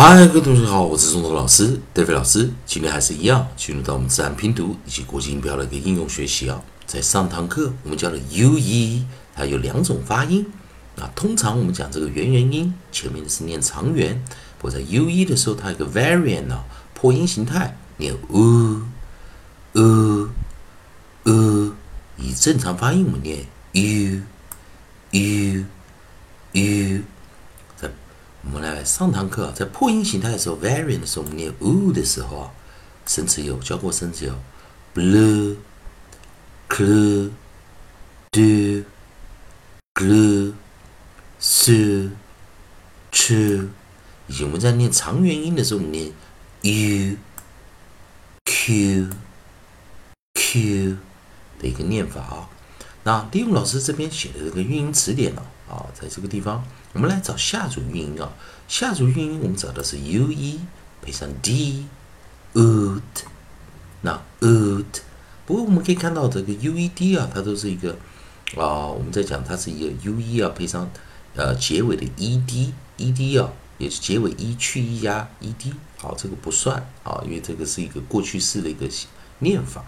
[0.00, 2.48] 嗨，各位同学好，我是中头老师 David 老师。
[2.64, 6.62] 今天还是一样，进入到我们自然拼读以及国际音标的一个应用学习啊。
[6.86, 10.46] 在上堂课我们教的 U E，它有两种发音。
[10.94, 14.22] 那通常我们讲这个元元音，前面是念长元，
[14.58, 16.62] 不过在 U E 的时候，它有个 variant 啊，
[16.94, 18.82] 破音形态，念 u
[19.72, 20.28] u
[21.24, 21.74] u，
[22.16, 24.22] 以正常发音我们念 u
[25.10, 25.64] u
[26.52, 27.02] u。
[28.44, 32.50] 我们来上堂课，在破音形态的时候，variant 的时候，我们念 u 的时候啊，
[33.06, 34.34] 生词有教过生词有
[34.94, 35.56] blue、
[36.68, 37.30] clue、
[38.30, 38.84] do、
[39.94, 40.52] glue、
[41.40, 42.10] sue、
[43.10, 43.68] true。
[44.28, 46.12] 以及我们在念长元音的时候，我们念
[46.62, 47.16] u、
[48.44, 49.10] q、
[50.34, 50.96] q
[51.58, 52.48] 的一个念法啊。
[53.04, 56.64] 那利用老师这边写的这个运音词典呢，啊在这个地方。
[56.94, 58.32] 我们来找下组韵音啊，
[58.66, 60.60] 下组韵音我们找的是 u e
[61.02, 63.00] 配上 d，oot，
[64.00, 64.84] 那 oot，
[65.46, 67.92] 不过我们可以看到这个 u e d 啊，它都是一个
[68.56, 70.90] 啊，我们在讲它是一个 u e 啊，配上
[71.36, 78.88] 呃结尾的 e d，e d 啊，也是结尾 e 去 e 呀 e d，好，这个不算啊，因为这个是一个过去式的一个
[79.40, 79.84] 念法。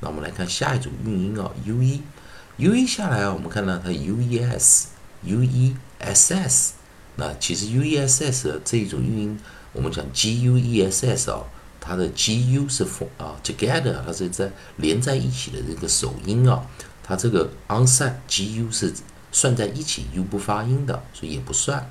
[0.00, 4.58] 那我们来看下一组韵音啊，u e，u e 下来啊，我们看到它 u e s，u e。
[4.58, 4.88] s
[5.24, 6.74] u e s s，
[7.16, 9.40] 那其实 u e s s 这一种韵音，
[9.72, 11.44] 我们讲 g u e s s 哦，
[11.80, 16.66] 它的 g u 是 for 啊 together，它是在连在一起的这个首音啊，
[17.02, 18.92] 它这个 onset g u 是
[19.32, 21.88] 算在一起 u 不发音的，所以也不算。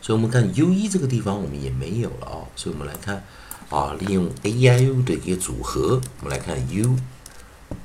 [0.00, 3.24] 所以我们看 u e 这个地方我们也没有了啊，所以我们来看
[3.70, 6.96] 啊，利用 a i u 的一个组合，我们来看 u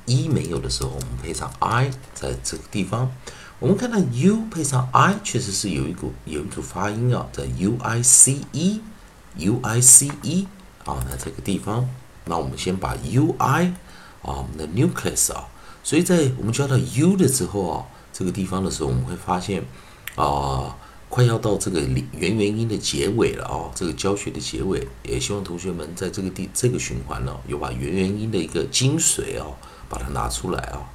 [0.06, 3.10] e 没有的时候，我们配上 i 在这个地方。
[3.60, 10.46] 我们看到 u 配上 i，确实是有一股有一组发音啊，在 u i c e，u i c e
[10.84, 11.88] 啊，那这个地方，
[12.26, 13.64] 那我们先把 u i
[14.22, 15.48] 啊，我们的 nucleus 啊，
[15.82, 19.64] 所以在我们教到 u 的时候啊，这个地方的时候，我们会发现
[20.14, 20.76] 啊，
[21.08, 29.50] 快要到这个元元音的结尾了啊，这个教学的结尾，也希望同学们在这个地这个循环呢，有把元元音的一个精髓啊，
[29.88, 30.88] 把它拿出来啊，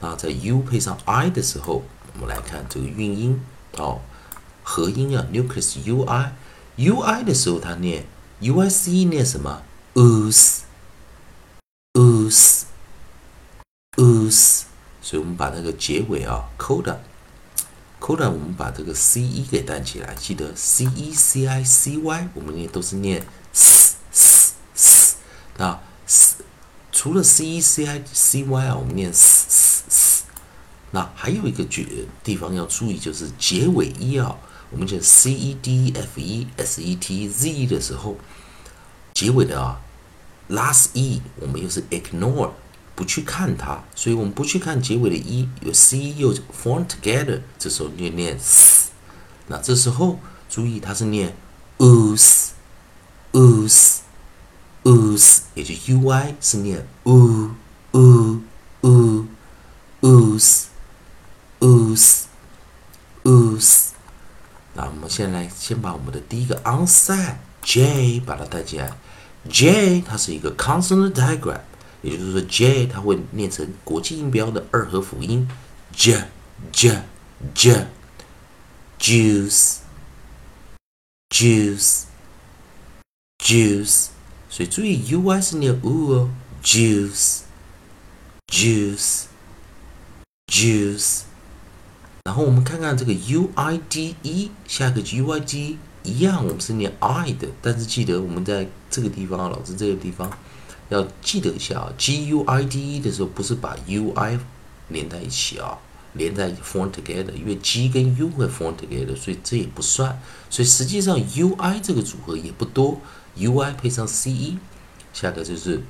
[0.00, 1.82] 那在 u 配上 i 的时候。
[2.18, 3.38] 我们来看这个韵音
[3.76, 4.00] 哦，
[4.62, 6.32] 合音啊，nucleus u i
[6.76, 8.06] u i 的时候，它念
[8.40, 9.60] u i c 念什么
[9.92, 10.62] ？us
[11.92, 12.64] us
[13.98, 14.64] us，
[15.02, 16.96] 所以我们把那个结尾啊，coda
[18.00, 25.16] coda，我们把这个 c e 给带起来，记得 c e c i c y，我们念都是念 s s s，
[25.58, 26.36] 那 s
[26.90, 29.75] 除了 c e c i c y 啊，我们念 s s。
[30.92, 34.36] 那还有一个句地方要注意，就是结尾一啊，
[34.70, 38.16] 我们讲 c e d f e s e t z 的时候，
[39.12, 39.80] 结尾的啊
[40.48, 42.50] ，last e 我们又是 ignore
[42.94, 48.90] 不去看它，所以我们不去看结尾的 e，有 c 又 form together，这时候念念 s，
[49.48, 50.18] 那这时候
[50.48, 51.36] 注意它是念
[51.78, 52.52] us
[53.32, 54.00] us
[54.84, 57.50] us，也就 u i 是念 u
[57.92, 58.40] u
[58.80, 59.26] u
[60.00, 60.68] us。
[61.60, 62.26] Us
[63.24, 63.92] us，
[64.74, 68.92] 那我们先来先把我们的第一个 onset j 把它带进来
[69.48, 71.60] ，j 它是一个 consonant diagram，
[72.02, 75.48] 也就是说 j 它会念成国际音标的二合辅音
[75.92, 76.24] j
[76.70, 77.02] j
[77.54, 77.86] j
[78.98, 79.78] juice
[81.30, 82.02] juice
[83.38, 84.06] juice，
[84.48, 86.30] 所以注意 u y 是念 u 哦
[86.62, 87.40] ，juice
[88.46, 89.24] juice
[90.46, 91.22] juice。
[92.26, 100.28] 然后我们看看这个 u i d e，下一个 u i d 一样，我们是念 i 的，但是记得我们在这个地方，老师这个地方
[100.88, 104.36] 要记得一下啊，g u i d e 的时候不是把 u i
[104.88, 105.78] 连在一起啊，
[106.14, 110.20] 连在 form together，因为 g 跟 u 会 form together，所以这也不算。
[110.50, 113.00] 所以实际上 u i 这个组合也不多
[113.36, 114.58] ，u i 配上 c e，
[115.12, 115.80] 下个就是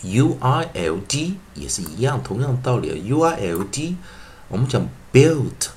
[0.00, 3.96] u i l d 也是一样，同样道理啊，u i l d。
[4.48, 5.68] 我们讲 Built,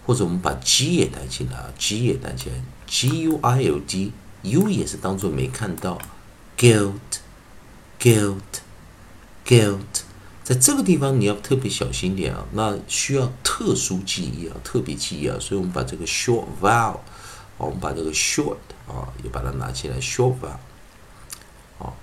[0.06, 5.98] 或者我们把 G 也带进来啊，G 也带进来，G U I L D，U 也是当做没看到
[6.56, 6.92] ，gilt
[8.02, 8.62] Guilt,
[9.46, 10.02] guilt，。
[10.42, 16.98] 在这个地方你要特别小心点啊，那需要特殊记忆啊，特别记忆啊，所以我们把这个 short vowel，
[17.58, 18.56] 我们把这个 short
[18.88, 20.58] 啊，也把它拿起来，short vowel，
[21.78, 21.94] 啊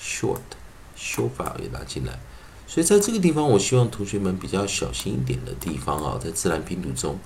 [0.00, 2.18] ，short，short vowel 也拿进来，
[2.66, 7.18] 所以在这个地方，我希望同学们比较小心一点的地方啊，在自然拼读中，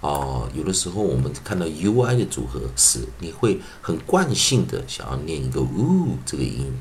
[0.00, 6.72] 哦，有的时候我们看到 u i 的组合时，你会很惯性的想要念一个 u 这个音，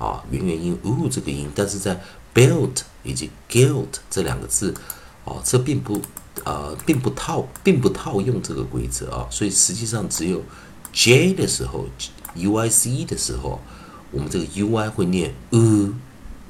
[0.00, 2.00] 啊，元元音 u 这个音，但是在
[2.34, 4.74] built 以及 guilt 这两个字，
[5.24, 6.00] 哦，这并不，
[6.44, 10.42] 呃，并不套，并不套用这个规则啊，所以实际上只有
[10.90, 11.86] j 的时候
[12.34, 13.60] ，u i c 的时候，
[14.10, 15.94] 我们这个 u i 会念 u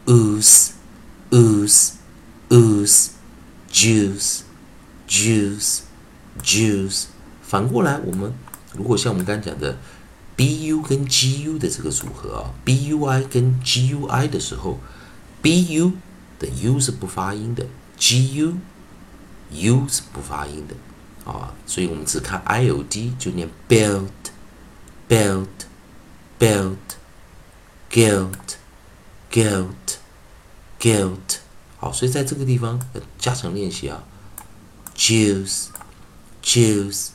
[0.06, 0.69] ooze
[1.31, 1.91] ooze
[2.50, 3.08] ooze
[3.73, 4.41] juice
[5.08, 5.81] juice
[6.41, 7.05] juice，
[7.43, 8.32] 反过来，我们
[8.76, 9.76] 如果像我们刚才讲的
[10.39, 14.80] b u 跟 g u 的这个组合啊，b u i 跟 g u i 的时候。
[15.42, 15.92] b u
[16.39, 17.68] 的 u 是不发音的，
[18.00, 18.57] g u
[19.51, 20.75] u 是不发音的
[21.31, 24.09] 啊，所以我们只看 i o d 就念 belt
[25.07, 25.45] belt
[26.39, 26.75] belt
[27.92, 28.56] guilt
[29.31, 30.00] guilt
[30.80, 31.38] guilt
[31.77, 32.81] 好，所以在这个地方
[33.19, 34.03] 加强练习啊，
[34.97, 35.68] juice
[36.44, 37.09] juice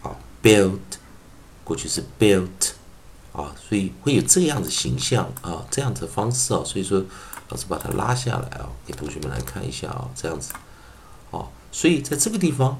[0.02, 0.78] 啊，built，
[1.64, 2.74] 过去是 built，
[3.37, 7.05] 啊，所以会有这样的形象啊，这样的方式啊，所以说。
[7.49, 10.51] 老师把它拉下来啊，给同学们来看一下啊，这样子，
[11.31, 12.77] 好，所以在这个地方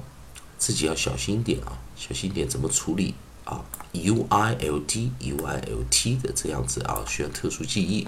[0.58, 8.06] 自己要小心一点啊，小心一点怎么处理啊？U I L T U I L T 的这样子啊，需要特殊记忆，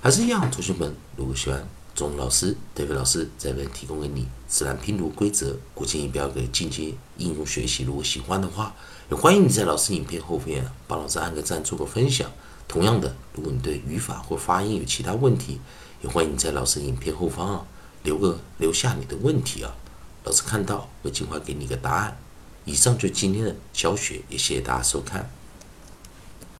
[0.00, 1.66] 还是一样，同学们如果喜欢
[1.98, 8.72] 钟老师、德飞老师这边提供给你自然拼读规则、国际音标的进阶应用学习，如果喜欢的话，
[9.10, 12.30] 也欢迎你在老师影片后面帮老师按个赞，做个分享。
[12.68, 15.58] 同样的，如果你对语法或发音有其他问题，
[16.00, 17.66] 也欢迎你在老师影片后方啊
[18.04, 19.74] 留个留下你的问题啊，
[20.22, 22.16] 老师看到会尽快给你个答案。
[22.64, 25.28] 以上就今天的教学，也谢谢大家收看。